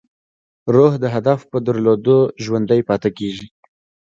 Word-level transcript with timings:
روح 0.75 0.91
د 1.03 1.05
هدف 1.15 1.39
په 1.51 1.57
درلودو 1.65 2.17
ژوندی 2.43 2.81
پاتې 2.89 3.09
کېږي. 3.17 3.47